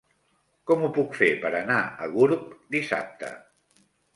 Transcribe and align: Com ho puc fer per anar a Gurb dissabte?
Com 0.69 0.85
ho 0.85 0.89
puc 0.95 1.13
fer 1.19 1.29
per 1.45 1.51
anar 1.59 1.77
a 1.83 2.09
Gurb 2.17 2.51
dissabte? 2.77 3.31